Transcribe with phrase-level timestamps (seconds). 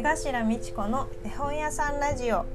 [0.00, 2.46] 江頭美智子の絵本屋さんラジオ。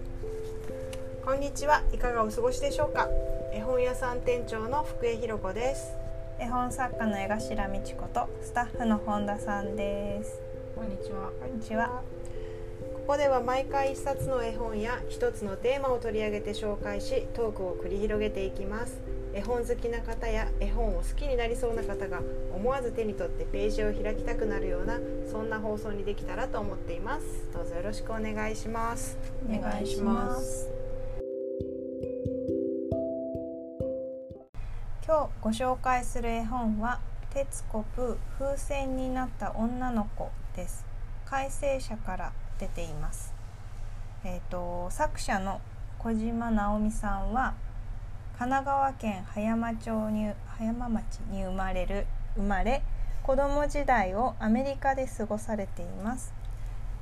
[1.23, 3.07] こんにちはいかがお過ごしでしょうか？
[3.53, 5.93] 絵本屋さん店長の福江ひろ子です。
[6.39, 10.39] 絵本作家の江頭美智子とスタッフの本田さんです。
[10.73, 11.29] こんにちは。
[11.39, 12.01] こんにちは。
[12.95, 18.97] ここでは毎回一冊の絵本や一つのテーマを取り上げて紹介しトークを繰り広げていきます
[19.35, 22.21] 絵本好きな方や絵本を好きになりそうな方が
[22.55, 24.97] 思わず手に取ってページを開きたくなるような
[25.29, 27.25] そんな放送にできたらと思っています。
[27.53, 29.17] どうぞよろしくお願いします。
[29.45, 30.69] お願いします。
[35.05, 37.01] 今日ご紹介する絵本は
[37.33, 40.85] 徹子プー風船になった女の子です。
[41.25, 43.33] 改正者から出ています。
[44.23, 45.59] えっ、と作者の
[45.99, 47.53] 小島直美さんは
[48.37, 52.83] 神奈川県葉山町に葉山町に生まれる生まれ
[53.23, 56.33] 子供時代をアメリカで過ごされています。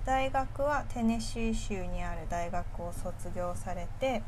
[0.06, 4.22] 大学はテネシー州にある大学を卒業されて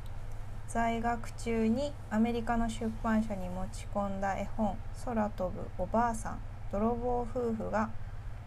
[0.68, 6.40] 在学中にアメリカの出版社に持ち込んだ絵本「空飛ぶおばあさん
[6.72, 7.88] 泥棒夫婦」が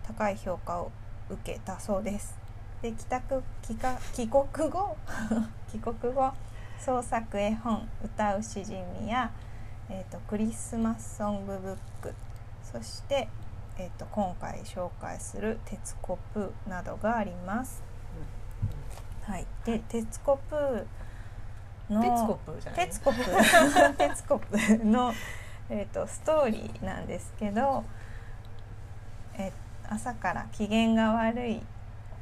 [0.04, 0.90] 高い評価を
[1.30, 2.36] 受けたそうです。
[2.82, 4.96] で帰宅帰国後
[5.70, 6.32] 帰国後
[6.78, 9.30] 創作絵本「歌うしじみや」
[9.90, 12.14] えーとクリスマスソングブック。
[12.62, 13.28] そして、
[13.78, 17.82] えー、と今回紹介する「鉄コプー」などがあります。
[19.22, 20.86] はい、で「鉄コプー」
[21.92, 22.86] のテツコプーじゃない？
[22.86, 23.22] テツコプ。
[23.22, 25.12] ーテツコプーの、
[25.70, 27.84] えー、とストーリーなんですけど、
[29.38, 29.50] え
[29.88, 31.62] 朝から機嫌が悪い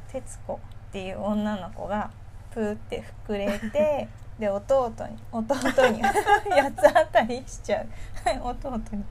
[0.08, 0.58] 徹子っ
[0.92, 2.10] ていう女の子が
[2.52, 5.54] プーって膨れてで弟に弟
[5.88, 7.86] に 八つ当たりしちゃう。
[8.42, 9.04] 弟に。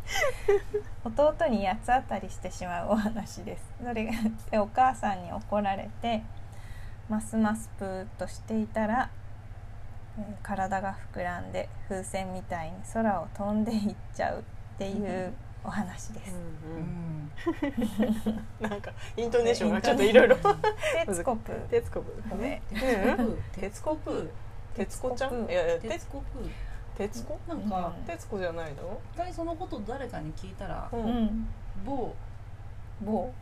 [1.04, 3.64] 弟に八つ当たりしてしまうお話です。
[3.84, 4.12] それが
[4.52, 6.22] でお母さんに怒られて
[7.10, 9.10] ますますプーっとしていたら
[10.18, 14.44] えー体が膨らんで風船みたいに空を飛んでいっちゃうっ
[14.78, 15.34] ていう
[15.64, 16.36] お話です。
[16.66, 17.32] うん
[18.60, 20.36] なんかイントネーションがちょっといろいろ。
[20.36, 21.52] テツコプ。
[21.52, 22.62] ーテツコプーね
[23.18, 23.44] うん。
[23.54, 25.46] 鉄子プー鉄子ちゃん？
[25.46, 26.50] いやいやテツコプー。
[26.98, 27.40] 鉄子？
[27.48, 28.04] なんかうん。
[28.06, 29.00] 鉄子じゃないの？
[29.14, 30.96] 一回そのこと誰かに聞いたら、う
[31.86, 32.14] 某
[33.02, 33.34] 某？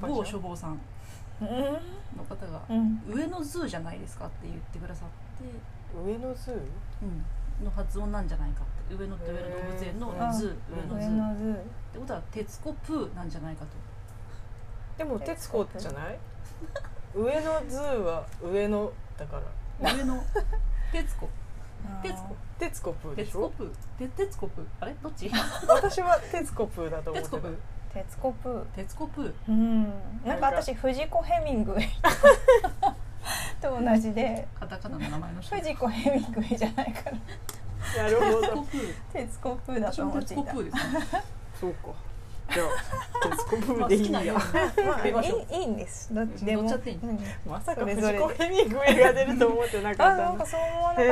[0.00, 0.80] 某処方さん
[1.40, 1.48] うん。
[2.16, 3.00] の方が、うん。
[3.08, 5.08] 上野ズーじゃないですかって言ってくださっ
[5.40, 5.44] て、
[5.96, 6.54] 上野ズー
[7.02, 8.94] うん、の発音なんじゃないかって。
[8.94, 10.32] 上野って上野動物園のへー。
[10.32, 11.58] ズーうん上上野ズーっ
[11.92, 13.70] てことは鉄コプーなんじゃないかと。
[14.96, 16.18] でも鉄子じゃない？
[17.14, 19.42] 上野ズーは上野だから
[19.80, 20.24] 上野
[20.92, 22.02] 鉄コー。
[22.02, 22.36] 徹子。
[22.58, 23.52] 鉄子プーでしょ？
[24.16, 24.64] 鉄コプー。
[24.80, 24.94] あれ？
[25.02, 25.30] どっち？
[25.68, 27.36] 私は鉄子プーだと思ってた。
[27.94, 28.64] 鉄コプー。
[28.76, 29.34] 鉄コプー。
[29.48, 29.84] うん。
[30.24, 30.46] なんか。
[30.46, 31.88] 私藤子ヘミングウェイ。
[33.62, 34.46] と同じで。
[34.58, 35.56] カタカナの名前の人。
[35.56, 38.02] 藤子ヘミングウェイじゃないから。
[38.02, 38.66] なるほど。
[39.12, 39.80] 鉄コプー。
[39.80, 40.42] だ私と思っていた。
[40.42, 41.22] も鉄コプーですね。
[41.60, 41.88] そうか
[42.52, 44.34] じゃあ鉄子プーまあでいいや。
[44.34, 45.14] まあいい
[45.60, 46.14] いいんです。
[46.14, 46.62] どっちでも。
[46.62, 47.20] 乗っちゃっていいうん。
[47.46, 48.18] まさかそれぞれ。
[48.18, 51.06] 藤子ヘミングウェイが出ると思ってなかあっただなんんかそう思わなかっ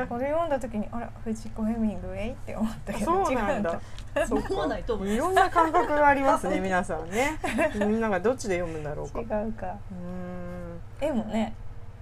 [0.00, 0.06] た。
[0.08, 3.80] これ読んだ時にあら藤子ヘミングウェイって思ったけどそうなんだ。
[4.28, 5.14] そう思わないと思います。
[5.16, 7.38] いろんな感覚がありますね皆さんね。
[7.76, 9.20] みんながどっちで読むんだろうか。
[9.20, 10.80] 違ううかーん。
[11.00, 11.54] 絵もね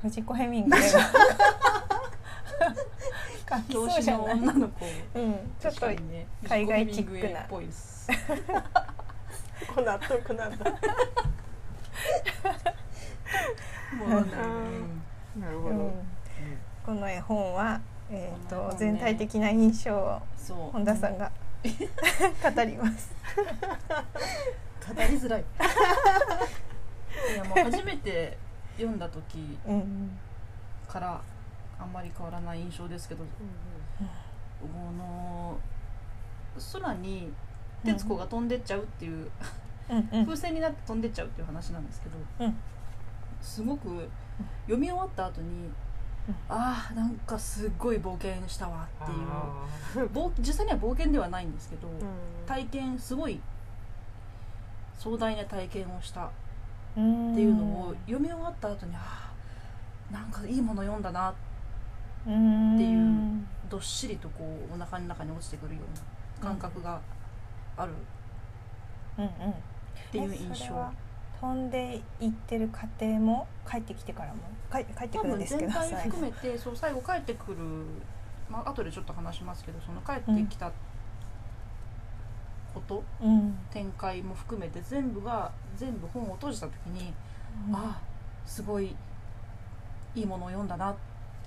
[0.03, 1.01] 藤子ヘミングウェイが
[3.47, 4.87] 描き教師の女の子。
[5.15, 5.53] うん。
[5.61, 5.87] ちょっと
[6.49, 7.43] 海外チックな。
[7.49, 7.61] こ
[9.79, 10.71] う納得なんだ。
[13.93, 14.25] もうなう
[15.39, 15.93] なるほど、うん。
[16.85, 17.81] この絵本は、
[18.11, 18.77] えーとね。
[18.79, 20.21] 全体的な印象を
[20.73, 21.31] 本田さんが
[21.63, 23.15] 語ります。
[24.87, 25.45] 語りづらい。
[27.33, 28.37] いやもう初めて
[28.77, 30.19] 読んだ時うん。
[30.89, 31.23] から
[31.83, 35.59] あんまり変わらない印象ですけどこの
[36.73, 37.33] 空に
[37.85, 39.31] 徹子が飛んでっちゃうっていう、
[39.91, 40.25] うんうん。
[40.25, 42.57] 風船になって飛んでっちゃうっていう話なんですけど、うん。
[43.41, 44.09] すごく
[44.67, 45.49] 読み終わった後に、
[46.29, 46.35] うん。
[46.49, 49.29] ああなんかすっごい冒険したわっていう。
[49.29, 49.67] あ
[50.15, 51.99] 冒実際には冒険ではないんですけど、ーうん。
[52.47, 53.41] 体験すごい
[54.97, 56.31] 壮大な体験をしたっ
[56.97, 57.35] うん。
[57.35, 59.33] ていうのを読み終わった後にあ
[60.11, 61.35] あなんかいいもの読んだなうん
[62.23, 65.81] っていうどっしりとこうお腹の中に落ちてくるよ
[66.41, 67.01] うな感覚が
[67.77, 67.93] ある。
[69.19, 69.55] うんうんっ
[70.09, 70.75] っていう印象、
[71.41, 74.41] 飛んでいってる過程も帰ってきてからも？
[74.71, 76.11] 帰帰ってくるんですけ全体ど最後。
[76.11, 77.59] 含めてそう最後帰ってくる。
[78.51, 80.71] まあ後でちょっと話しますけどその帰ってきた
[82.75, 83.59] こと、うん。
[83.71, 87.13] 展開も含めて全部が全部本を閉じた時に、
[87.73, 88.01] あ
[88.45, 88.95] すごい
[90.15, 91.01] いいものを読んだなって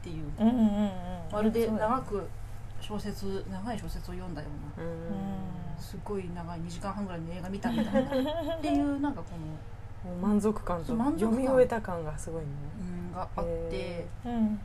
[0.09, 0.31] いう。
[0.39, 0.91] うんう
[1.31, 2.27] まるで長く
[2.79, 4.47] 小説長い小説を読んだよ
[4.77, 4.85] うな。
[4.85, 4.95] うん。
[5.79, 8.31] すごい長い2時間半ぐらいの映画見たみたいな。
[8.57, 9.27] っていうなんかこ
[10.05, 11.29] のもう満足感と満足感。
[11.29, 12.47] 読み終えた感がすごいね。
[12.79, 13.49] うんがあって。
[13.75, 14.35] へうーん。
[14.35, 14.59] うん。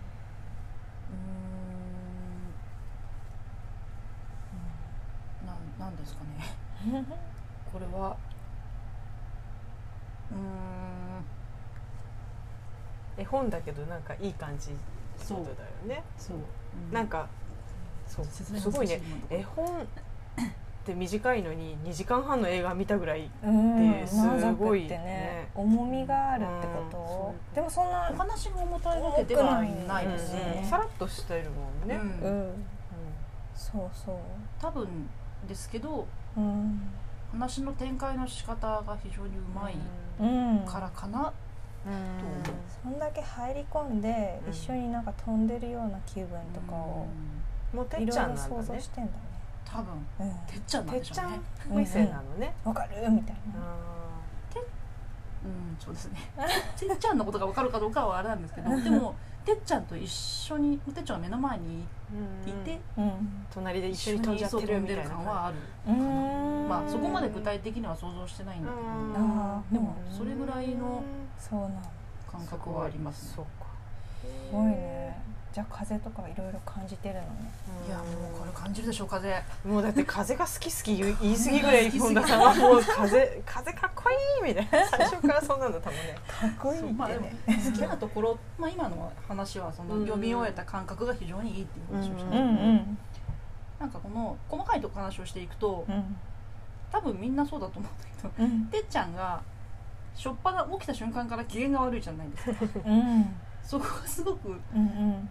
[5.47, 7.05] なんなんですかね。
[7.73, 8.17] これは。
[10.31, 11.25] うーん。
[13.17, 14.71] 絵本だけどなんかいい感じ
[15.25, 15.39] そう。
[15.45, 15.51] だ
[15.95, 16.03] よね。
[16.19, 17.29] そう、うなんか
[18.07, 18.25] そう。
[18.27, 19.01] すごいね。
[19.31, 19.87] 絵本っ
[20.85, 24.01] て短いのに2時間半の映画見たぐらいうん。
[24.01, 25.05] です満ごい足ってね。
[25.05, 26.91] ね重みがあるってこうん。
[26.91, 30.41] とでもそんなお話が重たいわけではないうんですね。
[30.63, 32.29] ね、さらっとしてるもんね、うん。
[32.29, 32.65] うん。
[33.55, 34.17] そうそう
[34.61, 34.89] 多分
[35.47, 36.07] ですけど
[36.37, 36.81] うん。
[37.33, 39.77] 話の展開の仕方が非常にうまい
[40.19, 40.67] うん。
[40.67, 41.33] からかな、
[42.83, 44.53] そんだけ入り込んでうん。
[44.53, 47.07] 一緒になんか飛んでるような気分とかを
[47.73, 47.79] うん。
[47.79, 49.13] もうてっちゃんろ想像してんだ
[49.65, 50.95] 多分ねてっちゃんなん。
[50.97, 51.81] てっちゃんでしょうね。
[51.81, 52.73] 目線なのね、うん。
[52.73, 53.11] わかる？
[53.11, 53.61] みたいな。
[55.43, 55.77] うん。
[55.79, 56.19] そうですね。
[56.79, 61.85] てっちゃんのことが分かるかどうかはあれなんですけどでもてっちゃんと一緒にてっちゃんが目の前に
[62.47, 63.13] いて、うん。
[63.51, 65.57] 隣で一緒に飛んじゃってるみたいな感はある
[65.89, 66.69] うん。
[66.69, 68.83] まあそこまで具体的には想像してないんだけど。
[69.73, 71.03] でもそれぐらいの
[71.41, 71.89] そうなんだ
[72.31, 73.33] 感覚はありますね。
[73.37, 73.67] そうか。
[74.23, 75.31] すごいね。
[75.53, 77.27] じゃあ風とかいろいろ感じてるのね。
[77.89, 79.35] いやもうこれ感じるでしょう風。
[79.65, 84.87] もうだって風が好き好き言い過ぎぐらい本田さんはもう風風かっこいいみたいな。
[84.87, 86.15] 最初からそんなんだったもんね。
[86.29, 92.31] かっこいいってまあでもね好きなところ、まあ、今の話はそのうん読み終えた感覚が非常にいいっていう話をした。
[93.81, 96.17] なんかこの細かいとこ話をしていくとうん。
[96.93, 98.67] 多分みんなそうだと思うんだけどうん。
[98.67, 99.41] てっちゃんが
[100.15, 102.81] しょっぱな起きた瞬間から機嫌が悪いじゃないですか。
[102.87, 103.35] うん。
[103.63, 105.29] そこがすごくうんうん。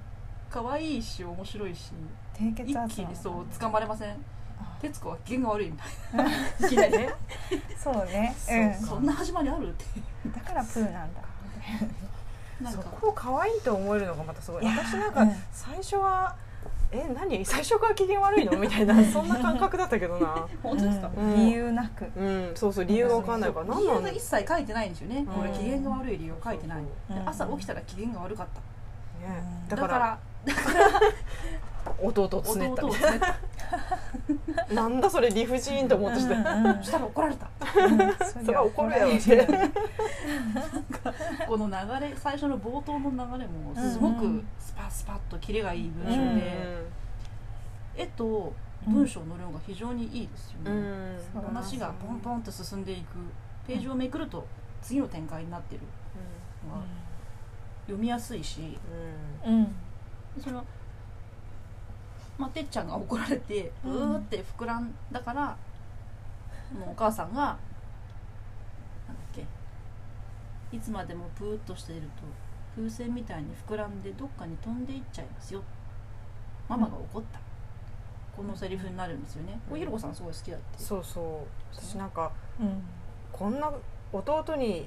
[0.49, 1.91] 可愛いし面白いし
[2.35, 2.53] 一
[2.87, 4.11] 気にそう掴まれません？
[4.59, 4.77] あ。
[4.81, 5.83] 徹子は機嫌が悪いみた
[6.23, 6.67] いな。
[6.67, 7.13] いきなりね。
[7.77, 9.85] そうねそうそんな始まりあるって
[10.25, 10.27] う。
[10.29, 11.21] んだからプーなんだ。
[12.61, 12.81] なんか。
[12.81, 14.65] そこを可愛いと思えるのがまたすごい。
[14.65, 15.35] 私なんかうん。
[15.51, 16.35] 最初は
[16.91, 17.45] え何？
[17.45, 18.51] 最初から機嫌悪いの？
[18.57, 19.03] みたいな。
[19.03, 20.47] そんな感覚だったけどな。
[20.63, 21.35] 本当ですか、うん。
[21.35, 22.05] 理由なく。
[22.15, 22.51] うん。
[22.55, 23.65] そうそう理由が分かんないから。
[23.67, 26.83] 何なんだ理由が一切書いてないんですよね、これうん機嫌が悪い理由書いてない、
[27.25, 28.59] 朝起きたら機嫌が悪かった、
[29.27, 29.43] ね。
[29.63, 29.69] うん。
[29.69, 30.19] だかだからら
[32.01, 33.37] 弟をつねったみたな。
[34.73, 36.33] なんだそれ理不尽と思ってして。
[36.33, 37.49] うんうんそしたら怒られた。
[38.25, 39.47] そ それは怒るやろっりて
[41.47, 41.73] この流
[42.07, 46.39] れ最初の冒頭の流れもすごくスパスパッとキレがいい文章うん。
[46.39, 46.87] で、
[47.95, 48.53] 絵と
[48.87, 50.71] 文章の量が非常にいいですよね、
[51.35, 51.41] うん。
[51.41, 53.17] 話がポンポンと進んでいく。
[53.67, 54.47] ページをめくると
[54.81, 55.81] 次の展開になってる
[56.67, 56.81] のが
[57.85, 58.79] 読みやすいし。
[59.45, 59.53] うん。
[59.53, 59.75] うん。
[60.39, 60.63] その、
[62.39, 65.57] まあ、てっちゃんが怒られてううんーって膨らんだから、
[66.73, 67.57] もうお母さんがなんだっ
[69.35, 69.45] け
[70.71, 72.07] いつまでもプーッとしていると
[72.77, 75.61] 風船みたいに膨らんでどっかに飛んでいっちゃいますよ。
[76.69, 77.39] ママが怒った、
[78.37, 79.59] このセリフになるんですよね。
[79.67, 80.81] これひろこさんすごい好きだって。
[80.81, 81.75] そうそう。
[81.75, 82.81] 私なんかうん。
[83.33, 83.71] こんな
[84.13, 84.85] 弟にわ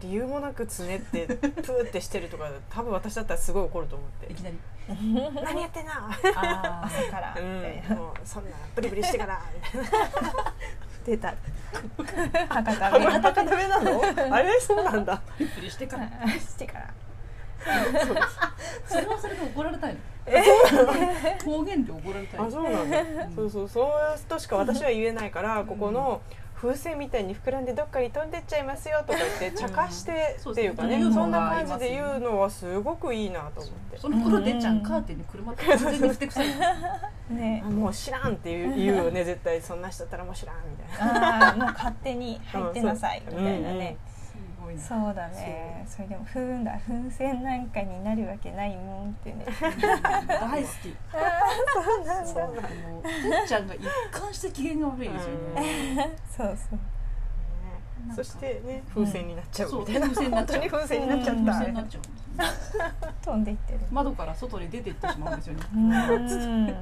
[0.00, 4.32] 理由もなくつねって プーってしてるとか多分私だったらすごい怒ると思って。
[4.32, 4.58] いきなり。
[4.88, 6.10] 何やってんな？
[6.36, 7.34] あ朝から。
[7.38, 9.40] うんもうそんなブリブリしてから。
[11.06, 11.30] みた。
[11.30, 11.38] いな
[12.60, 14.02] 出た博多弁なの？
[14.34, 15.20] あれそうなんだ。
[15.38, 16.08] びっくりしてから。
[16.38, 16.88] してから。
[18.86, 20.00] それはそれで怒られたいの？
[21.44, 23.00] 方言で怒られたいあそうなんだ。
[23.00, 23.34] うん。
[23.34, 26.20] そうそうそうとしか私は言えないからここの
[26.60, 31.14] 風船みたいに膨らんでどっかに飛んでっちゃいますよとか言って茶化してうんっていうかねそうですね。
[31.14, 33.98] そんな感じで言うのはすごくいいなと思って。
[33.98, 36.48] その頃でっちゃんカーテンに車って完全にふてくさい。
[37.30, 39.62] ねもう知らんって言う言うよね絶対。
[39.62, 41.54] そんな人だったらもう知らんみたいな。
[41.66, 43.96] もう勝手に入ってなさいみたいなね。
[44.12, 44.17] す
[44.68, 44.82] ごいな。
[44.82, 45.84] そうだね。
[45.88, 49.46] それでもふんだ風船なんかになるわけないもんってね。
[50.28, 50.94] 大好き。
[51.72, 52.26] そうなんだ。
[52.26, 52.42] そう。
[52.42, 53.80] なんだもうてっちゃんが一
[54.12, 56.16] 貫して機嫌が悪いですよね。
[56.28, 56.78] そうそう。
[58.06, 60.08] なんかそしてね風船になっちゃうそうみたいな。
[60.08, 60.60] 風船になっちゃう。
[60.60, 62.84] 本当に風船になっちゃっうん風船たになっちゃうんですよ。
[62.84, 62.92] ね
[63.24, 63.80] 飛んでいってる。
[63.90, 65.62] 窓から外に出ていってしまうんですよね。
[65.74, 66.66] うん。
[66.66, 66.74] ね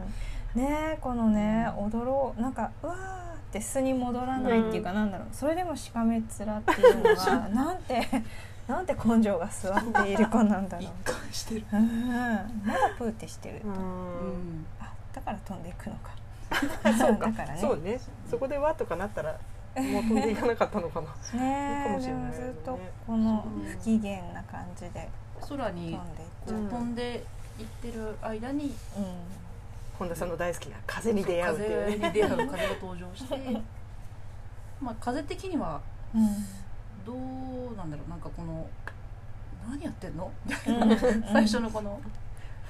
[0.56, 2.40] えこのね踊ろう。
[2.40, 3.25] なんかうわー
[3.56, 5.28] って素に戻らないっていうかなんだろう。
[5.32, 8.06] それでもしかめっ面っていうのが なんて
[8.68, 11.64] なんて根性が座っている子なんだろ一う貫してる。
[11.72, 12.08] うん。
[12.64, 13.70] まだプーってしてるうん。
[13.70, 14.66] うん。
[14.80, 16.10] あだから飛んでいくのか。
[16.98, 17.58] そうだからね。
[17.60, 17.98] そうね。
[18.28, 19.32] そこでわとかなったら
[19.76, 21.40] もう飛んでいかなかったのかな。
[21.40, 22.38] ねかもしでれないよね。
[22.38, 23.64] もずっとこのうん。
[23.64, 25.08] 不機嫌な感じで
[25.48, 27.24] 空に飛んでいっちゃう、うん飛んで
[27.58, 28.74] いってる間に
[29.98, 31.96] 本田さんの大好きな風に出会うっていうね。
[31.96, 33.62] 風に出会う風が登場して。
[34.80, 35.80] まあ風的には
[37.04, 38.10] どうなんだろう。
[38.10, 38.68] なんかこの
[39.68, 40.30] 何やってんの？
[40.46, 40.98] うん。
[41.32, 42.00] 最初のこの。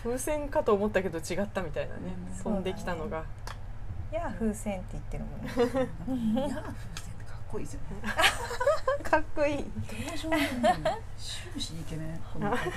[0.04, 2.00] 風船かと思ったけど違ったみたいなね。
[2.37, 2.42] うん。
[2.45, 3.25] 飛んできたのが。
[4.12, 6.47] いや風船って言ってるもんね。
[6.47, 7.87] いや風船ってかっこいいですよね。
[9.02, 9.56] かっこいい。
[9.56, 9.66] 登
[10.16, 10.47] 場に
[11.18, 12.71] 終始イケメンこの風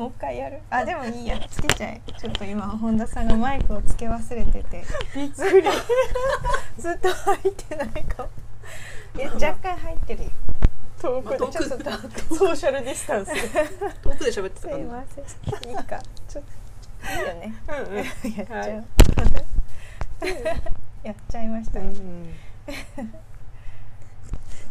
[0.00, 0.62] もう一回やる。
[0.70, 1.38] あでもいいや。
[1.46, 2.00] つけちゃえ。
[2.18, 4.82] ちょっと今本田さんがマイクをつけ忘れてて。
[5.14, 5.68] びっくり
[6.78, 8.30] ずっと入ってないかも。
[9.14, 10.30] いや若干入ってるよ。
[11.02, 11.36] 遠くで。
[11.36, 11.58] ちょっと
[12.34, 13.34] ソーシャルディスタンス。
[13.34, 13.42] で
[14.02, 15.24] 遠くで喋ってすたからいません。
[15.70, 16.00] いいか。
[16.26, 16.50] ちょっと
[17.12, 17.54] いいよね。
[17.68, 18.02] うんうん。
[18.02, 18.82] やっちゃう、はい
[21.02, 22.34] やっちゃいましたね、うん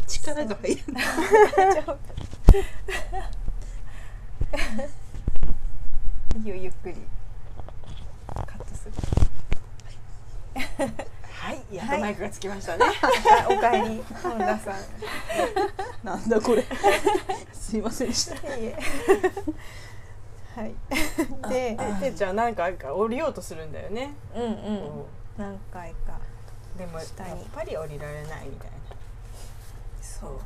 [0.07, 0.81] 力が入る
[6.43, 6.95] ちょっといいよゆっくり
[8.45, 8.93] カットする？
[11.31, 11.63] はい。
[11.75, 12.85] やっとマイクがつきましたね。
[12.85, 14.75] あ おかえり本田さん。
[16.03, 16.63] なんだこれ。
[17.53, 18.35] すいませんでした。
[20.59, 20.73] はい。
[21.49, 24.13] でてっちゃんなんか降りようとするんだよね。
[24.35, 24.51] うんうん。
[24.53, 26.19] こ何回か。
[26.75, 27.07] うでもやっ
[27.53, 28.77] ぱり降りられないみたいな。
[30.01, 30.39] そう。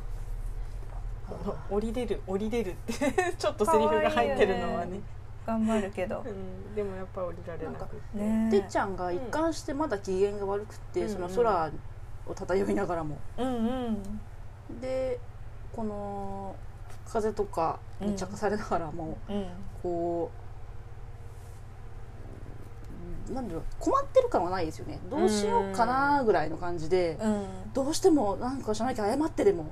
[1.28, 2.92] この降りれる降りれるって。
[3.38, 5.00] ちょっとセリフが入ってるのはね
[5.46, 6.24] 頑張るけど。
[6.26, 8.18] うん、でもやっぱ降りられなくて。
[8.18, 8.50] ね。
[8.50, 11.08] てっちゃんが一貫してまだ機嫌が悪くって、うん。
[11.08, 11.70] その空
[12.26, 13.52] を漂いながらも、うんう
[13.90, 14.80] ん。
[14.80, 15.20] で
[15.72, 16.56] この
[17.06, 19.46] 風とかに着されながらも、うん。
[19.82, 20.30] こ
[23.28, 24.98] うなんだろう困ってる感はないですよね。
[25.10, 27.46] どうしようかなぐらいの感じで、うん。
[27.72, 29.66] どうしてもなんかしなきゃ謝ってでも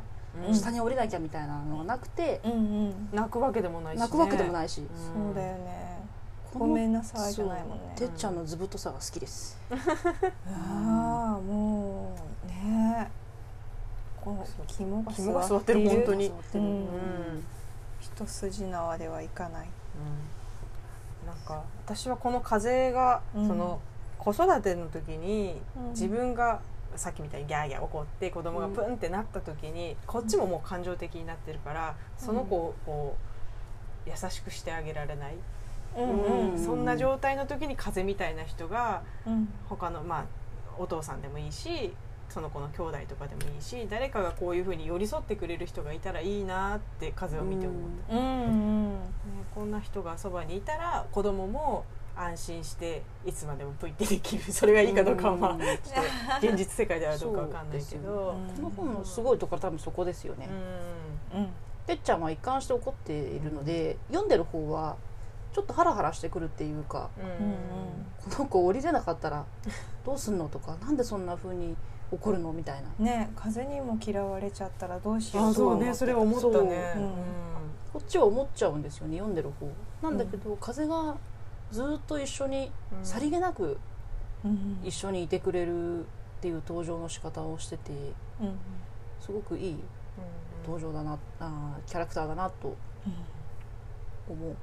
[0.49, 0.55] うん。
[0.55, 3.09] 下に降りなきゃみたいなのがなくて、うんうん。
[3.13, 4.83] 泣くわけでもないし、ね、泣くわけでもないし、
[5.15, 5.93] そうだよね。
[6.55, 7.95] ごめんなさいじゃないもんね。
[7.97, 9.59] てっちゃんの図太さが好きです、
[10.47, 13.11] ああもうね。
[14.21, 16.31] この肝が肝が座ってる本当に。
[16.55, 16.61] うん。
[16.61, 17.45] うん。
[18.01, 19.69] 一筋縄ではいかない。
[21.25, 21.27] うん。
[21.27, 23.49] なんか私はこの風が、うん。
[23.49, 23.81] その
[24.19, 25.91] 子育ての時にうん。
[25.91, 26.61] 自分が
[26.97, 33.17] さっきみたいにギャーギャー怒って子供がプンってなった時に、こっちももう感情的になってるからその子をこ
[34.07, 35.35] う優しくしてあげられない、
[35.97, 36.59] うんうん。
[36.59, 39.49] そんな状態の時に風みたいな人がうん。
[39.69, 40.25] 他のまあ
[40.79, 41.93] お父さんでもいいし
[42.29, 48.17] その子の兄弟とかでもいいし誰かがこういうふうに寄り添ってくれる人がいたらいいなって風を見て思った。
[48.17, 48.91] うんうん。
[48.93, 48.99] ね、
[49.55, 51.85] こんな人がそばにいたら子供も
[52.17, 54.45] 安心していつまでもプイってできる。
[54.53, 55.61] それがいいかどうかはまあうん。
[55.61, 58.35] ちょっと現実世界ではどうかわかんないけど。
[58.57, 60.49] そうこの本のすごいところは多分そこですよね、
[61.35, 61.49] うん。
[61.87, 64.97] てっちゃんは一貫して怒っているので読んでる方は
[65.53, 67.25] ちょっとハラハラしてくるっていうかうん。
[67.27, 67.57] うん
[68.37, 69.45] この子降りれなかったら
[70.07, 71.77] どうすんのとかなんでそんな風に
[72.13, 73.05] 怒るのみたいな。
[73.05, 76.95] ね風にも嫌われちゃったらどうしようあそうねそれは思ったね。
[77.93, 79.69] こっちは思っちゃうんですよね読んでる方。
[80.03, 81.15] なんだけど、風が
[81.73, 83.05] ずっと一緒にうん。
[83.05, 83.79] さりげなく
[84.45, 84.81] うん。
[84.85, 86.05] 一緒にいてくれるっ
[86.41, 87.91] ていう登場の仕方をしてて
[88.41, 88.59] うん。
[89.21, 89.77] すごくいい
[90.65, 92.77] 登場だなあーキャラクターだなと
[94.29, 94.57] 思う。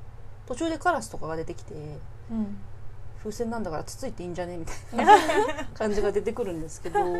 [0.46, 1.74] 途中でカラスとかが出てきて
[2.32, 2.58] うん。
[3.20, 5.14] 風船なんだからつついていいんじゃねみたいな
[5.76, 7.14] 感じが出てくるんですけど、うん、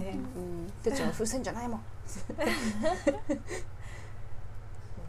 [0.00, 0.18] ね
[0.82, 1.80] てっちゃんは風船じゃないもん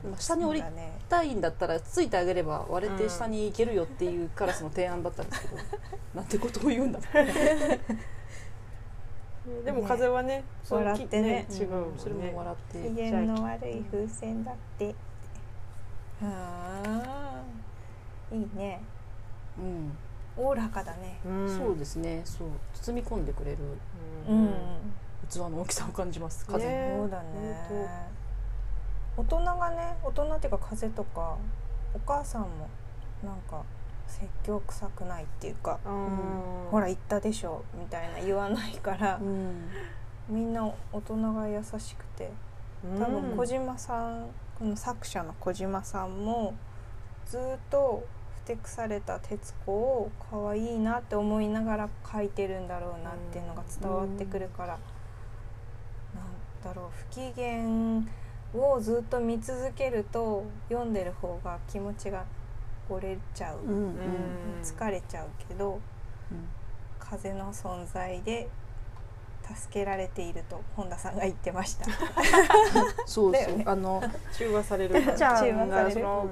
[0.06, 0.64] まあ下に降り
[1.10, 5.58] たいんだったらつついてあげれば割れて下に行けるよっていうカラスの提案だったんですけど、
[6.16, 7.00] なんてことを言うんだ。
[9.64, 11.46] でも風はねそう笑ってね。
[11.50, 12.00] き違うもんね。
[12.00, 12.90] それも笑って。
[12.90, 14.96] 機嫌の悪い風船だって。
[16.22, 18.38] あー。
[18.38, 18.82] いいね。
[19.60, 19.96] うん。
[20.38, 21.20] おおらかだね。
[21.26, 21.58] うん。
[21.58, 22.22] そうですね。
[22.26, 22.48] そう。
[22.74, 23.58] 包み込んでくれる。
[24.28, 24.54] うん、
[25.30, 26.46] 器の大きさを感じます。
[26.46, 26.96] 風、ね。
[26.98, 28.25] そうだね
[29.18, 31.38] 大人がね大人っていうか風とか
[31.94, 32.70] お母さんも
[33.24, 33.64] なんか
[34.08, 39.70] 説教臭くないっていうか、うんほら言ったでしょみたいな言わないから、うん。
[40.28, 42.32] みんな大人が優しくて
[43.00, 46.54] 多分小島さん、この作者の小島さんも
[47.28, 48.04] ずっと
[48.44, 54.80] ふてくされた徹子を可愛いなって思いながら描いてるんだろうなっていうのが伝わってくるから、なん
[56.64, 58.04] だろう不機嫌
[58.56, 62.26] をずっと見続けると読んでる方が気持ちが
[62.90, 63.78] 折れちゃう、うんうん。
[63.78, 63.92] うん
[64.64, 65.80] 疲れちゃうけど
[67.00, 68.48] 風の存在で
[69.48, 71.86] 助けられていると本田さんが言ってました。
[73.06, 73.64] そうそう、だよね。
[73.68, 74.02] あの
[74.34, 75.90] 中和されるちゃん中和される。
[75.90, 76.28] がその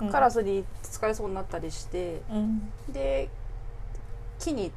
[0.00, 0.10] うん。
[0.10, 2.72] カラスに疲れそうになったりしてうん。
[2.88, 3.28] で
[4.38, 4.72] 木に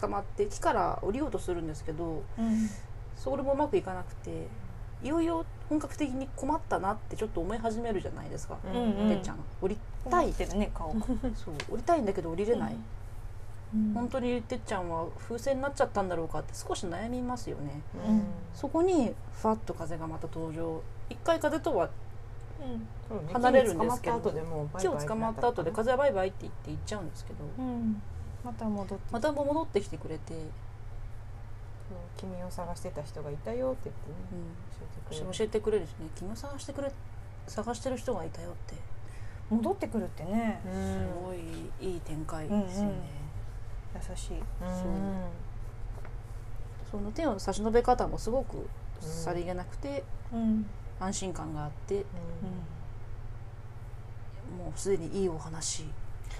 [0.00, 2.68] 捕まって木から降りようとするんですけどうん。
[3.16, 4.46] それもうまくいかなくて
[5.02, 9.08] いよいよ本格的に困ったなってちょっと思い始めるじゃないですか、うんうん。
[9.08, 9.38] てっちゃん。
[9.62, 9.78] 降り
[10.10, 10.28] たい。
[10.28, 10.92] ってるね顔。
[10.92, 11.00] が。
[11.34, 11.54] そう。
[11.70, 12.76] 降りたいんだけど降りれない、
[13.74, 13.94] うん。
[13.94, 17.80] 本当にてっちゃんは風船になっちゃったんだろうかって少し悩みますよね。
[18.06, 18.22] うん。
[18.54, 20.82] そこにふわっと風がまた登場。
[21.08, 21.88] 一回風とは
[23.32, 24.20] 離れるんですけど。
[24.20, 27.38] 木に捕まった後でもうバイ木を捕まった後で風はバイバイって言って行っちゃうんですけど。
[27.58, 28.02] うん。
[28.44, 30.34] また戻ってまた戻ってきてくれて、
[32.16, 34.16] 君を探してた人がいたよって言ってね。
[35.20, 36.08] うん、教えてくれるしね。
[36.16, 36.92] 君を探してくれ
[37.46, 38.74] 探してる人がいたよって。
[39.50, 40.60] 戻ってくるってね。
[40.64, 41.38] うすんごい
[41.80, 42.94] いい展開ですよね、
[43.94, 44.38] 優しい。
[44.38, 44.40] う。
[44.40, 44.44] ん。
[46.90, 48.68] その手の差し伸べ方もすごく
[49.00, 50.66] さりげなくてうん。
[51.00, 52.04] 安心感があって
[54.56, 55.86] もうすでにいいお話。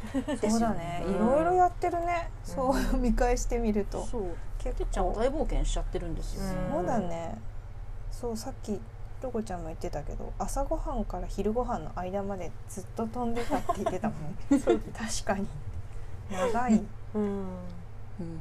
[0.13, 2.55] そうだね、うんいろいろやってるね、うん。
[2.55, 4.05] そう見返してみると。
[4.07, 4.23] そう
[4.62, 6.73] 結てっちゃん大冒険しちゃってるんですよ、うん。
[6.73, 7.38] そうだね。
[8.11, 8.81] そうさっき
[9.23, 14.37] ロコちゃんも言ってたけど朝ごはんから昼ごはんの間までずっと飛んでたって言ってたもんね。
[14.59, 15.49] 確かに。
[16.31, 16.83] 長い。
[17.14, 17.23] うん。
[17.23, 18.40] うん。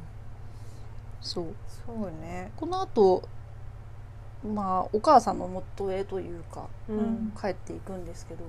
[1.22, 1.46] そう。
[1.86, 2.52] そうね。
[2.56, 3.24] この後
[4.44, 7.34] まあお母さんの元へというかうん。
[7.40, 8.44] 帰っていくんですけど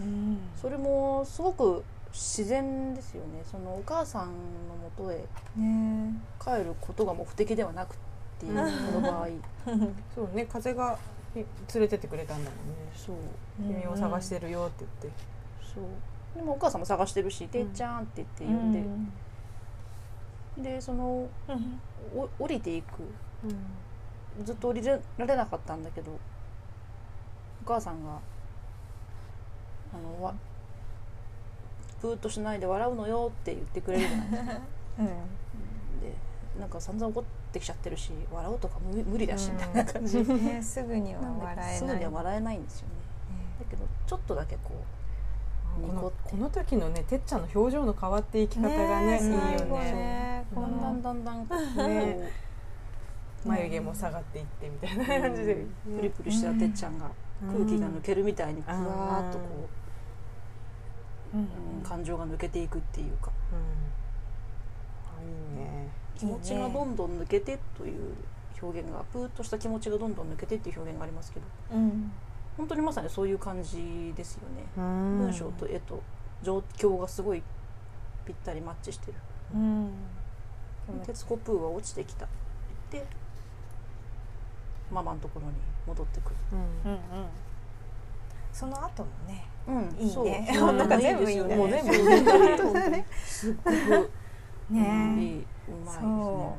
[0.00, 0.38] うん。
[0.56, 3.42] それもすごく自然ですよね。
[3.50, 4.32] そのお母さんの
[4.98, 5.24] 元へ
[5.56, 6.12] ね。
[6.42, 7.96] 帰ることが目的ではなくっ
[8.38, 9.28] ていうこの場合。
[10.14, 10.46] そうね。
[10.46, 10.98] 風が
[11.34, 11.46] 連
[11.76, 12.74] れてってくれたんだもんね。
[12.94, 13.16] そう。
[13.58, 15.24] 君を探してるよって言って。
[15.74, 15.84] そう。
[16.34, 18.72] でもお母さんも探してるし「てっちゃん」って言って呼ん
[20.56, 21.80] で、でそのうん。
[22.14, 23.02] お降りていく。
[24.44, 26.18] ずっと降りられなかったんだけどお
[27.66, 28.18] 母さんが
[29.94, 30.34] あのわ
[32.00, 34.52] プーッとしないで笑うのよって言ってくれるじゃないですか。
[35.00, 35.06] うん。
[35.06, 35.12] で
[36.60, 42.94] なんか散々怒ってきちゃってるし笑うとか無無理だしみたいな感じ、うんねすぐには笑えすぐないには笑えないんですよね。
[43.60, 44.70] だけどちょっとだけこ
[45.80, 49.30] このこの時のねてっちゃんの表情の変わっていき方がねいい
[49.60, 50.44] よね。
[50.54, 52.30] だんだんのだんだんこね。
[53.44, 55.54] う眉毛も下がっていってみたいな感じで。
[55.54, 57.10] プリプリしたてっちゃんが
[57.46, 59.68] 空気が抜けるみたいにふわーっとこうんう、うん
[61.82, 63.30] 感情が抜けていくっていうか。
[63.52, 63.58] うん。
[65.18, 65.88] あいいね。
[66.16, 68.14] 気持ちがどんどん抜けてという
[68.62, 71.46] 表現がプーッとした気持ちがどんどん抜けてっていう表現がありますけど。
[71.72, 72.12] うん。
[72.56, 76.02] 本当にまさにそういう感じですよね、文文章と絵と
[76.42, 77.42] 状況がすごい
[78.24, 79.14] ぴったりマッチしてる。
[79.54, 79.92] うん。
[81.04, 82.26] 鉄子プーは落ちてきた。
[82.90, 83.06] で
[84.90, 85.52] ママのところに
[85.86, 86.36] 戻ってくる。
[86.52, 86.92] うん。
[86.92, 87.00] うんうん。
[88.52, 90.48] その後もねうんいいね。
[90.54, 90.72] そう。
[90.74, 91.56] なんか全部いいね。
[91.56, 93.74] もう全部いい本当にすっごく。
[93.74, 94.74] いい。
[94.74, 96.56] ねうまいですねそ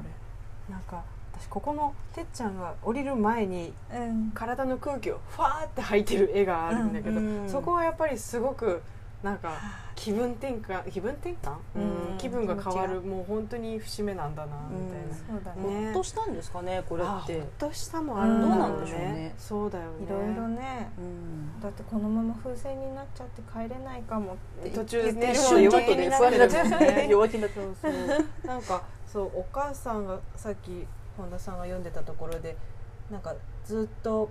[0.70, 4.32] なんか私ここのてっちゃんが降りる前にうん。
[4.34, 7.50] 体の空気をファーって吐いてる絵があるんだけど、うん。
[7.50, 8.82] そこはやっぱりすごく
[9.24, 9.58] なんか
[9.96, 12.12] 気分転換気分転換、うん。
[12.12, 12.18] うん。
[12.18, 15.80] 気分が変わる気もう本当に節目なんだなみたいな、そうだね。
[15.82, 15.86] ね。
[15.86, 17.40] ほっとしたんですかねこれあって。
[17.40, 19.34] ほっとしたもあるどうなんでしょうね。
[19.38, 20.06] そうだよね。
[20.06, 20.92] いろいろね。
[21.00, 21.60] うん。
[21.60, 27.08] だってこのまま風船になっちゃって帰れないかもって途中ね瞬ちょっとね弱気にっちゃってるもんね。
[27.10, 28.48] 弱気になってそうそう。
[28.48, 30.86] なんかそうお母さんがさっき
[31.18, 32.56] 本田さんが読んでたところで
[33.10, 33.34] なんか
[33.66, 34.30] ずっと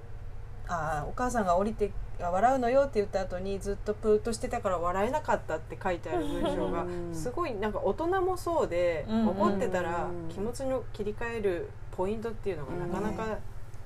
[0.68, 7.14] あーお母さんが降りてあ笑うのよって言った後にずっとプーッとしてたから笑えなかったって書いてある文章がうん。
[7.14, 9.28] すごいなんか大人もそうで、うん。
[9.28, 10.28] 怒ってたらうん。
[10.28, 13.38] 気持ちの切り替えるポイントっていうのがなかなか、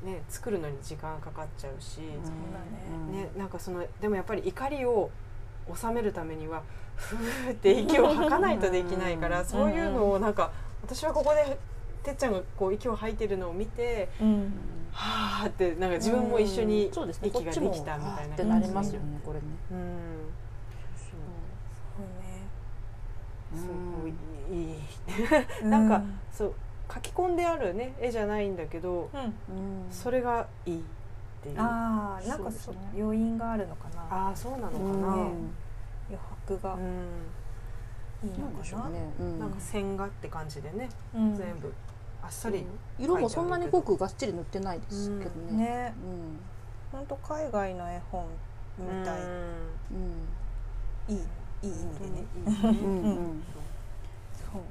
[0.05, 5.11] ね、作るのに時間かかっちゃうし、だね、なんかそのでもやっぱり怒りを
[5.75, 6.63] 収めるためには
[6.97, 9.47] ふーって息を吐かないとできないから、うん。
[9.47, 10.51] そういうのをなんか
[10.83, 11.59] 私はここで
[12.03, 14.53] てっちゃんがこう息を吐いてるのを見てうん
[14.93, 16.91] はーってなんか自分も一緒に
[17.23, 18.35] 息ができたみたいな。
[18.35, 19.45] ってなりますよねこれね。
[19.71, 19.99] うん。
[23.51, 23.67] そうす
[24.03, 24.63] ごいい。
[24.65, 24.79] いね
[25.63, 26.55] なんかそう
[26.93, 29.11] 書き込んであるね絵じゃないんだけど
[29.91, 30.83] それがいいっ
[31.43, 31.61] ていう。
[31.61, 32.79] あああなんかそね。
[32.95, 34.29] 要因があるのかな。
[34.29, 36.77] あーそうなのかな、余白が。
[38.23, 38.91] いいのかな。
[39.39, 41.35] なんか線画って感じでね、うん。
[41.35, 41.73] 全部
[42.23, 42.65] あっさり
[42.99, 45.65] 色もそんなに濃くがっちり塗ってないですけどね。
[45.65, 45.95] ね。
[46.05, 46.41] うん。
[46.93, 48.27] 本当海外の絵本
[48.79, 49.21] みたい。
[49.21, 49.25] う
[49.95, 50.29] ん。
[51.09, 51.17] いい
[51.63, 52.25] いい意味でね。
[54.53, 54.63] そう。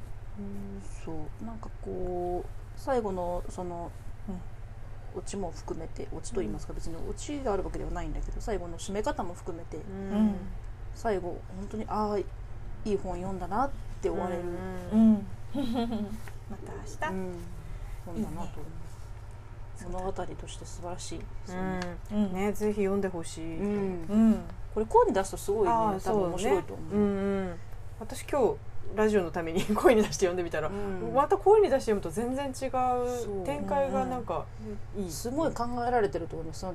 [1.05, 1.45] そう。
[1.45, 3.91] なんかこう最後のその、
[5.15, 10.35] オチも含めてオチと言いますか別にオチがあるわけではないんだけど最後の締め方も含めてうん。
[10.95, 12.25] 最後本当にああい
[12.85, 13.69] い本読んだなっ
[14.01, 14.43] て終われる、
[14.93, 15.13] うん。
[15.13, 15.25] ん
[16.49, 16.73] また
[17.07, 17.35] 明日、うん。
[18.05, 18.79] 本だなと思う
[19.91, 21.79] 物語として素晴らしいですよね、
[22.11, 22.33] うん。
[22.33, 24.05] ねぜひ読んでほしい、うん。
[24.09, 24.39] うん。
[24.73, 27.55] これ声に出すとすごいね多分面白いと思う、うんうん。
[27.99, 28.55] 私今日
[28.95, 31.13] ラジオのために 声に出して読んでみたら、うん。
[31.13, 34.45] また声に出して読むと全然違そうう展開がなんか
[34.97, 35.11] いい。
[35.11, 36.65] すごい考えられてると思います。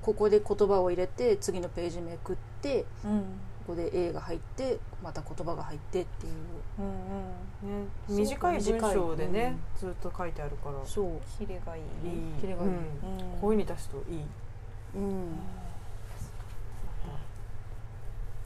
[0.00, 3.24] ここで言葉を入れて次のページめくってうん
[3.66, 6.32] ここで A が入ってまた言葉が入ってっていう。
[6.78, 10.74] うんね、そう短い文章でね、うずっと書いてあるから。
[10.84, 11.04] そう。
[11.06, 12.68] うんキレがいいいいねキレがいい。
[12.68, 12.74] うん。
[12.74, 14.20] うん声に出すといい。
[14.96, 15.38] うん。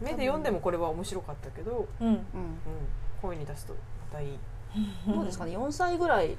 [0.00, 2.08] 目で読んでもこれは面白かったけど、うん。
[2.08, 2.24] うん。
[3.20, 4.38] 声に出すとまたいい、
[5.06, 6.36] どうですかね？4歳ぐらい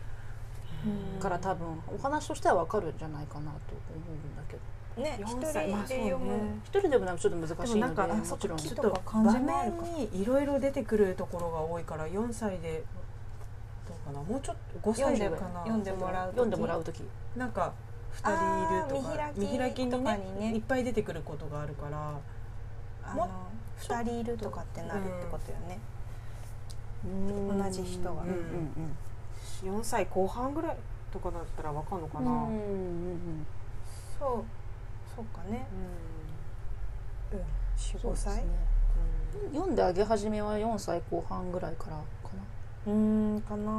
[0.85, 4.59] うんから多分お話としては分かるんじゃないかなと思うんだけど
[4.99, 12.83] ね一4人で読む、一人でもなんかちょっと難しいのででもなんかあもちろんちょっと場面にいろいろ出てくるところが多いから4歳で
[13.87, 14.23] どうかな？
[14.23, 15.61] もうちょっと5歳でかな？
[15.61, 17.01] 読んでもらう読んでもらう時。
[17.35, 17.73] なんか
[18.21, 20.53] 2人いるとか見開きとかにね。
[20.55, 21.97] いっぱい出てくることがあるから
[23.13, 25.79] もあの二人いるとかってなるってことよね、
[27.03, 28.21] 同同じ人が。
[28.21, 28.97] うんうん
[29.61, 30.77] 4歳後半ぐらい
[31.11, 33.45] とかだったらわかんのかな、うんうんうんうん。
[34.17, 34.43] そう
[35.19, 35.67] そうかね。
[37.33, 37.39] うん。
[37.77, 38.43] 45うですね。
[39.43, 39.53] うん。
[39.53, 42.03] 読んであげ始めは4歳後半ぐらいからか
[42.85, 43.71] な、うーんかな。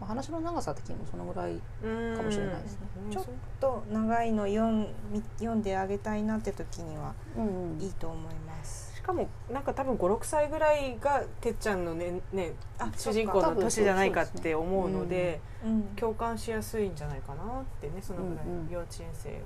[0.00, 2.86] まあ、話の長さ的にもそのぐらいうんかもしれないですね。
[3.06, 3.24] うんちょっ
[3.60, 7.80] と長いの読んみ読んであげたいなって時にはうんうん。
[7.82, 8.94] いいと思います。
[8.94, 15.82] しかもなんか多分56歳ぐらいがてっちゃんのねねあ主人公の年じゃないかって思うのでうん。
[15.96, 18.68] 共感しやすいんじゃないかなってねそのぐらいうんうん。
[18.70, 19.36] 幼稚園生は。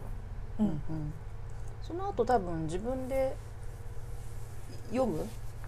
[0.61, 0.67] うん。
[0.67, 0.79] うんうん。
[1.83, 3.37] その後多分自分で
[4.91, 5.27] 読む？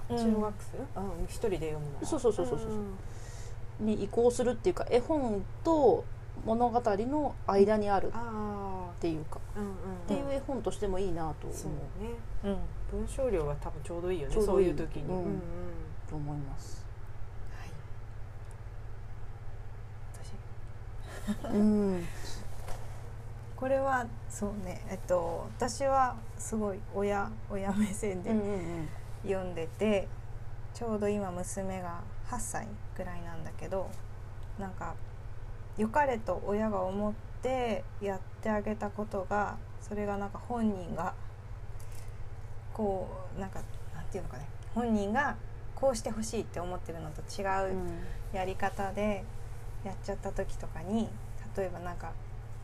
[0.09, 0.17] うん。
[0.17, 0.55] 中学
[0.95, 2.07] 生、うん、一人で読むの？
[2.07, 6.05] そうそうそうそうそうに移行するっていうか絵本と
[6.45, 9.73] 物語の間にあるあっていうか、あうんうん。
[9.73, 12.15] っていう絵本としてもいいなと思そううね。
[12.45, 13.01] うん。
[13.01, 15.17] 文章量は多分ちょうどいいよねそういう時に、うん。
[15.17, 15.41] うんうん。
[16.09, 16.87] と思います。
[21.35, 21.51] 私。
[21.53, 22.07] うん、
[23.57, 28.31] これはそうねえっと私はすごい親親目線で
[29.23, 30.09] 読んでて、
[30.75, 33.91] ちょうど今娘が8歳ぐらいなんだけど
[34.59, 34.95] なんか
[35.79, 41.15] 良かれと親が思ってやってあげたことがそれがなんか本人が
[42.75, 43.61] こうなんか
[43.95, 45.37] なんていうのかね本人が
[45.75, 47.91] こうしてほしいって思ってるのと違ううん。
[48.33, 49.25] やり方で
[49.85, 51.09] やっちゃった時とかに
[51.57, 52.13] 例えばなんか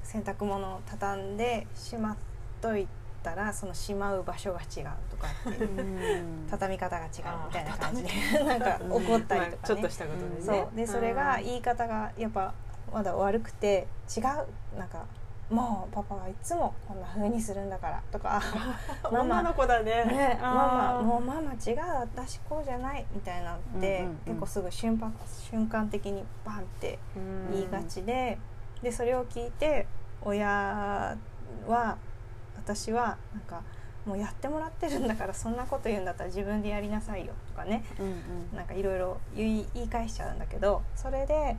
[0.03, 2.17] 洗濯物を畳んでしまっ
[2.61, 2.87] とい
[3.23, 5.83] たらそのしまう場所が違うとかってう。
[5.83, 6.47] ん。
[6.51, 7.11] 畳み方が違う
[7.47, 8.11] みたいな感じで
[8.45, 9.49] なんか怒ったりとかね。
[9.51, 10.77] まあちょっとしたことでね、そう。
[10.77, 12.53] でそれがい言い方がやっぱ
[12.93, 14.25] まだ悪くて違う。
[14.79, 15.05] なんか
[15.51, 18.41] もうパパはいつもこんな風にするんだからとか。
[19.05, 19.21] ママ。
[19.21, 20.05] 女の子だね。
[20.05, 24.17] ね、ママもうママ違う私こうじゃないみたいなのって、うんうんうん。
[24.25, 28.38] 結構すぐ瞬発瞬間的にバンってうん言いがちで、
[28.83, 29.87] でそれを聞いて
[30.23, 31.16] 親
[31.66, 31.97] は
[32.57, 33.62] 私はなんか
[34.07, 37.85] もうやってもらってるんだからそんなこと言うんだったら自分でやりなさいよとかね。
[38.01, 38.57] うんうん。
[38.57, 41.57] なんかいろいろ言い返しちゃうんだけどそれで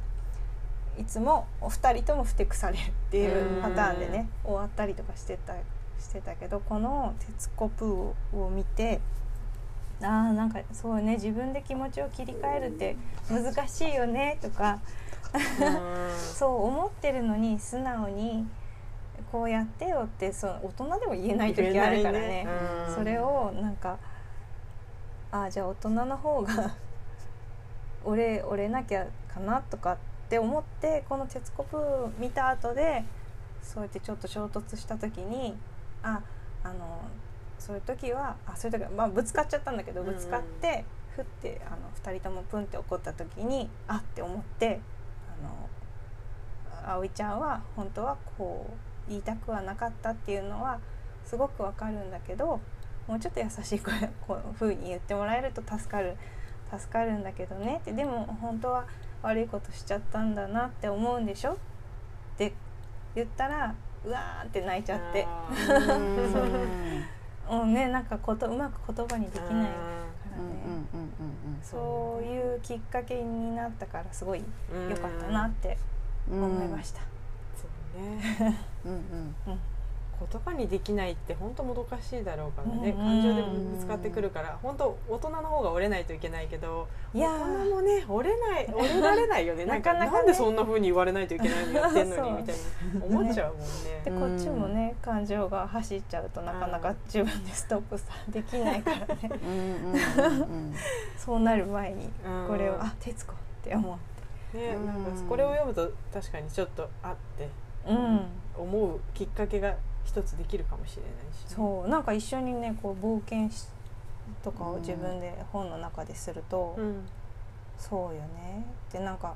[0.97, 5.53] いつもお二人ともふてくされるっていうパターンでね終わったりとかしてた
[5.99, 7.89] してたけどこの「鉄コプー」
[8.38, 8.99] を見て
[10.01, 12.95] あーなんかそうね自分で気持ちを切り替えるって
[13.29, 14.79] 難しいよねとかうん
[16.36, 18.46] そう思ってるのに素直に
[19.32, 22.48] こうやってよってそう大人でも言えない時あるからね。
[22.88, 22.96] うん。
[22.96, 23.98] それをなんか
[25.32, 26.76] あじゃあ大人の方が
[28.06, 29.98] 折れ折れなきゃかなとかっ
[30.30, 31.78] て思ってこの「鉄コプ」
[32.19, 33.04] 見た後で
[33.63, 35.58] そうやってちょっと衝突した時に
[36.04, 36.22] あ
[36.63, 37.02] あの
[37.58, 40.84] そういう時はあそういう時は、まあ、ぶつかっちゃったんだけどぶつかって、
[41.15, 44.92] ふってあの2人ともプンって怒った時にあって思ってあ
[45.43, 45.49] の
[46.86, 48.67] 葵ちゃんは本当はこ
[49.08, 50.79] う言いたくはなかったっていうのは
[51.25, 52.60] すごくわかるんだけど
[53.08, 53.93] もうちょっと優しい声
[54.27, 56.15] こういう風に言ってもらえると助かる
[56.77, 57.77] 助かるんだけどね。
[57.82, 58.86] ってでも本当は
[59.21, 61.58] 悪いことしちゃったんだなって思うんでしょっ
[62.38, 62.53] て
[63.15, 65.27] 言ったらうわーって泣いちゃって。
[67.49, 69.69] もうねなんかことうまく言葉にできないかね。
[70.38, 75.78] うんうんうんうんそういうきっかけになったからすごいうん良かったなって
[76.30, 77.02] うん思いました。
[77.56, 78.91] そうねうん。
[78.93, 78.95] う
[79.52, 79.60] ん
[80.31, 84.57] 言葉にできないって本当もどかしいだろうからね、うん感情でぶつかってくるから。
[84.62, 86.88] 本当大人の方が折れないといけないけど。
[87.13, 89.65] いや大ー人もね折れない 折れられないよね。
[89.65, 90.12] なんかなかね。
[90.12, 92.55] なんでそんな風に言われないといけないのやってんのに みたい
[92.99, 93.05] な。
[93.05, 94.19] 思っちゃうもんでね。
[94.19, 99.31] こっちもね感情が走っちゃうとなかなか自分でストップさできないからね。
[101.17, 102.47] そうなる前にうん。
[102.47, 103.97] これをあ徹子って思っ
[104.57, 104.86] ねうん。
[104.86, 107.49] なんかこれを読むと確かにちょっとあってて。
[107.88, 108.21] うん。
[108.55, 113.67] 思うきっかけが一つできるかもしれないし、ね、そうなんか一緒にねこう冒険し
[114.43, 117.05] とかを自分で本の中ですると、うん。
[117.77, 118.65] そうよね。
[118.91, 119.35] でなんか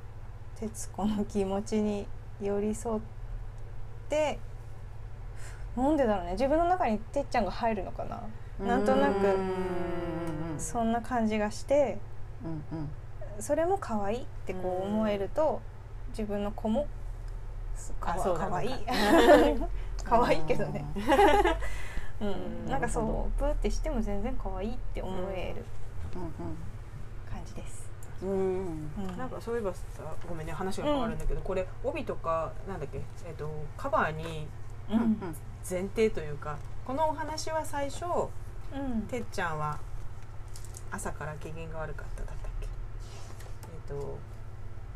[0.58, 2.06] 徹子の気持ちに
[2.40, 3.00] 寄り添っ
[4.08, 4.38] て
[5.76, 6.32] なんでだろうね。
[6.32, 8.22] 自分の中にてっちゃんが入るのかな。
[8.64, 9.38] なんとなく
[10.56, 11.98] そんな感じがして
[12.44, 12.88] うんうん。
[13.40, 15.60] それも可愛いってこう思えると
[16.10, 16.86] 自分の子も
[18.00, 18.16] 可
[18.54, 18.70] 愛い
[20.08, 20.84] 可愛いけどね、
[22.20, 22.66] ううん。
[22.66, 23.00] ん、なんかそ
[23.34, 25.64] うプーってしても全然可愛いって思える
[26.14, 27.88] う感じです、
[28.24, 28.34] んうん。
[28.34, 28.90] うん。
[28.98, 29.80] うんなんかそういえばさ
[30.28, 34.46] ごめんね話が変わるんだけど、これ帯とかなんだっけ、えっとカバーに
[34.90, 35.00] ううん。
[35.00, 35.36] ん
[35.68, 39.02] 前提というかこのお話は最初うん。
[39.02, 39.78] てっちゃんは
[40.90, 42.66] 朝から機嫌が悪かっただったっけ？
[42.66, 44.18] えっ、と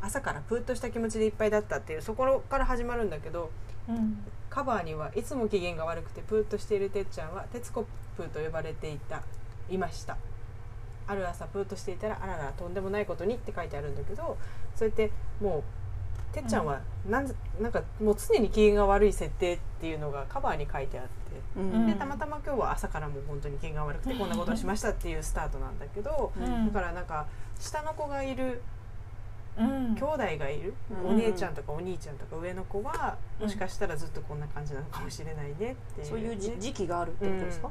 [0.01, 3.51] 朝からプーッとした気持ちでいっぱいだったっていうそこから始まるんだけど
[3.89, 4.17] うん
[4.53, 7.87] カバーにはいつも機嫌が悪くてプーッとしているてっちゃんは「鉄子
[8.19, 9.23] プー」と呼ばれていた
[9.71, 10.19] いました。
[11.07, 14.37] ある朝プーッとしていたらあららとんでもないことにって書いてあるんだけど
[14.77, 15.11] そうやって
[15.41, 15.65] も
[16.31, 21.11] うてっちゃんはなん,、なんかもう常に機嫌が悪い設定っていうのがカバーに書いてあって
[21.57, 21.87] うん。
[21.87, 26.67] でたまたま今日は朝からもう本当に機嫌が悪くてこんなことをしましたっていうスタートなんだけどうん。
[26.67, 27.27] だからなんか
[27.59, 28.63] 下の子がいる
[29.59, 29.95] うん。
[29.95, 31.11] 兄弟がいる、うん。
[31.11, 33.47] お姉ちゃんとかお兄ちゃんとか上の子はうん。
[33.47, 37.71] もしかしたらずっとこんな感じなのかもしれないねっていう、ね、そういうじ時期があるってことですか？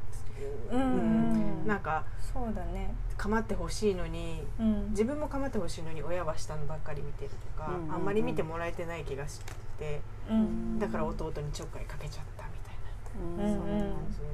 [0.72, 1.67] ううんん。
[1.67, 2.94] なんかそうだね。
[3.17, 4.89] 構ってほしいのにうん。
[4.91, 9.39] 自分も構ってほしいのに親は下のばっかり見てるとか、あんまり見てもらえてない気がし
[9.80, 10.80] てうん。
[10.80, 14.30] だから弟にちょっかいかけちゃったみたいな、そんな感じでね。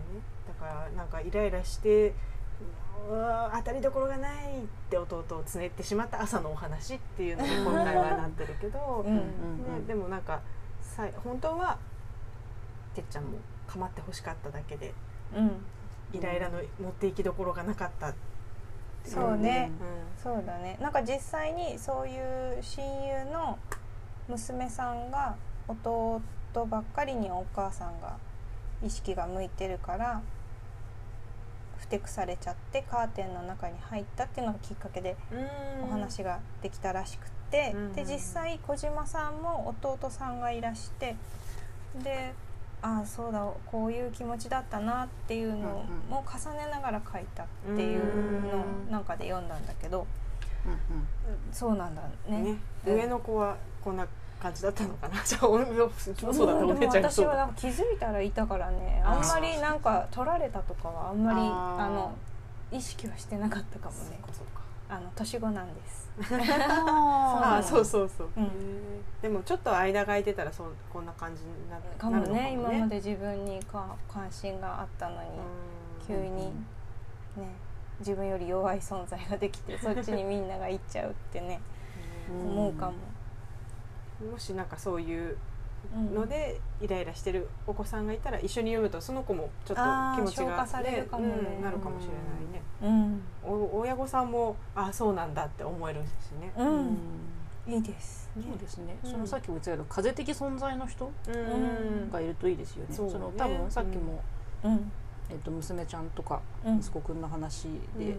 [0.47, 2.13] だからなんかイライラして
[3.09, 9.21] 当たりどころがないって弟をつねってしまった朝のお話っていうのが今回はなってるけど、うんね、
[9.87, 10.41] でもなんか
[10.81, 11.77] さい本当は
[12.93, 14.93] てっちゃんも構ってほしかっただけで
[15.35, 15.51] うん。
[16.13, 18.13] イライラの持っていきどころがなかった
[19.03, 19.71] そうね。
[20.19, 20.77] うそうだね。
[20.81, 23.57] なんか実際にそういう親友の
[24.27, 25.35] 娘さんが
[25.67, 26.21] 弟
[26.65, 28.17] ばっかりにお母さんが
[28.83, 30.21] 意識が向いてるから
[31.87, 35.83] ふてくされちゃってカーテンの中に入ったっていうのがきっかけでん。
[35.83, 41.15] お話ができたらしくって、うんで実際小島さんも弟さんがいらして
[42.03, 42.33] で
[42.81, 50.05] ああそうだこういう気持ちだったなっていうのも重ねながら書いたっていうのなんかで読んだんだけど
[50.65, 50.79] うんうん。
[51.53, 52.41] そうなんだね。
[52.41, 52.57] ね。
[52.85, 54.05] うん上の子はこんな
[54.41, 55.21] 感じだったのかな？
[55.25, 55.57] じゃあお
[56.33, 59.01] そうだったお姉ちゃん私はなんか気づいたらいたからね。
[59.05, 62.13] あんまりなんか取られたとかはあんまりあの
[62.71, 64.19] 意識はしてなかったかもね。
[64.89, 66.07] あの年子なんです。
[66.33, 69.03] ああそうそうそう、うん。
[69.21, 72.51] でもちょっと間が空いてたらそうこんな感じになかもなるのね。
[72.53, 75.29] 今まで自分にか関心があったのに。
[76.07, 76.53] 急に
[77.35, 77.49] ね
[77.99, 81.59] 自分より弱い存在ができてそっちにみんなが行っちゃうってね。
[82.31, 82.51] うん。
[82.51, 82.93] 思うかも。
[84.21, 85.37] うんもしなんかそういう
[85.95, 86.15] うん。
[86.15, 89.83] のでイライラしてるお子さんがいたら一緒に読むとその子もちょっと
[90.15, 91.33] 気持ちが、消化されるかもね。
[91.57, 92.61] うんなるかもしれないね。
[92.81, 96.51] うん、お親御さんもあそうなんだって思えるしね。
[96.57, 96.85] う、うん。
[96.85, 96.97] ん
[97.67, 98.29] いいです。
[98.35, 99.11] そうですね、うん。
[99.11, 104.21] そのさっきも言ってたけど風的存在の人うんがいるといいですよね、その多分さっきも、
[104.63, 104.91] うん、
[105.29, 107.99] えっと、娘ちゃんとかうん、息子くんの話うん。
[107.99, 108.17] で、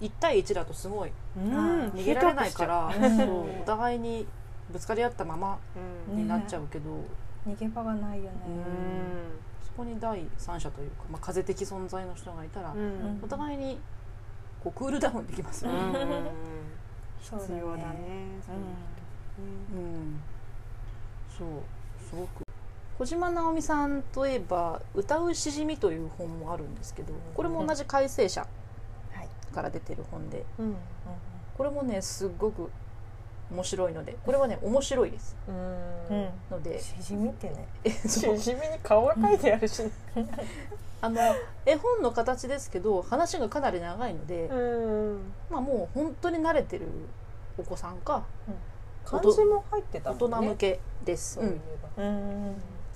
[0.00, 4.26] 1対1だとすごい逃げられないから、そうお互いに
[4.70, 5.58] ぶつかり合ったまま
[6.08, 6.90] になっちゃうけど、
[7.46, 8.30] 逃げ場がないよね。
[9.64, 12.78] そこに第三者というか、まあ、風的存在の人がいたら、うん。
[12.78, 13.78] うんお互いに
[14.62, 15.78] こうクールダウンできますよね。
[15.78, 16.26] うん。
[17.22, 17.84] そう必要だね。
[19.80, 20.20] ん、
[21.36, 21.48] そう。
[22.08, 22.42] すごく。
[22.98, 28.46] 小島直美さんといえば「歌うしじみ」という本もあるんですけどこれも同じ改正者は
[29.22, 29.28] い。
[29.54, 30.44] から出てる本で。
[30.56, 30.76] 人うん。
[31.56, 32.70] これもねすっごく
[33.50, 34.16] 面白いので。
[34.24, 35.36] これはね面白いです。
[35.48, 35.54] うん。
[35.54, 36.80] うんので。
[36.80, 37.68] しじみってね。
[38.06, 39.90] しじみに顔が描いてあるしね。
[41.00, 41.20] あの
[41.64, 44.54] 絵本の形ですけど話がかなり長いので、う
[45.14, 45.32] ん。
[45.50, 46.86] まあもう本当に慣れてる
[47.56, 48.24] お子さんか
[49.04, 50.16] 漢字も入ってたね。
[50.16, 51.60] 人向けです、そうん。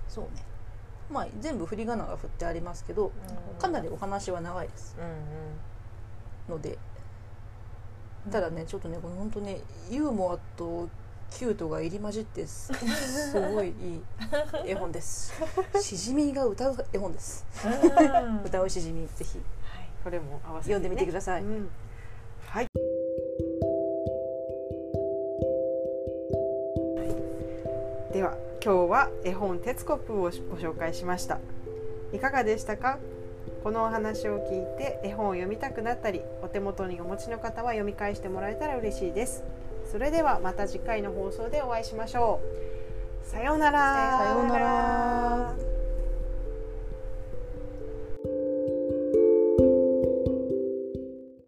[0.09, 0.45] そうね。
[1.11, 3.13] まあ全部振り仮名が振ってありますけど
[3.59, 4.97] かなりお話は長いです。
[4.99, 6.55] うん。
[6.55, 6.79] ので
[8.31, 10.89] ただねちょっとねこの本当ねユーモアと
[11.31, 13.75] キュートが入り混じってすすごいいい
[14.67, 15.33] 絵本です。
[15.81, 17.47] しじみが歌う絵本です。
[17.65, 18.43] うん。
[18.45, 19.39] 歌うしじみぜひ。
[19.39, 19.89] はい。
[20.05, 21.71] これも合わせて、ね、読んでみてください、うん。
[22.47, 22.67] はい。
[26.99, 27.05] は
[28.11, 28.13] い。
[28.13, 31.41] では今日は絵本「鉄コップ」をご紹介しました。
[32.13, 32.99] いかがでしたか？
[33.63, 39.45] このお話を聞いて絵本を読みたくなったりお手元にお持ちの方は読み返してもらえたら嬉しいです。
[39.91, 42.41] それではまた次回の放送でお会いしましょ
[43.25, 43.27] う。
[43.27, 44.19] さようなら。
[44.19, 45.72] さようなら。